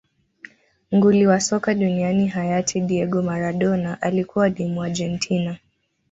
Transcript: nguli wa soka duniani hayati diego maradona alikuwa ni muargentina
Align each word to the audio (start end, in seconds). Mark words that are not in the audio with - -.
nguli 0.93 1.27
wa 1.27 1.39
soka 1.39 1.73
duniani 1.73 2.27
hayati 2.27 2.81
diego 2.81 3.21
maradona 3.21 4.01
alikuwa 4.01 4.49
ni 4.49 4.65
muargentina 4.65 5.57